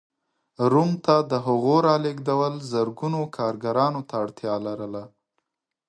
[0.71, 5.03] روم ته د هغو رالېږدول زرګونو کارګرانو ته اړتیا لرله.